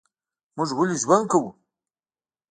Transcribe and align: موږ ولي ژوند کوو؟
موږ 0.55 0.69
ولي 0.77 0.97
ژوند 1.03 1.25
کوو؟ 1.31 1.49